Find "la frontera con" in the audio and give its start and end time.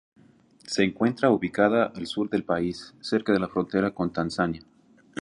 3.39-4.11